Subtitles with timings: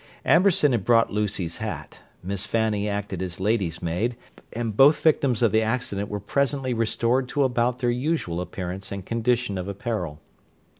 [0.25, 4.15] Amberson had brought Lucy's hat; Miss Fanny acted as lady's maid;
[4.51, 9.05] and both victims of the accident were presently restored to about their usual appearance and
[9.05, 10.19] condition of apparel.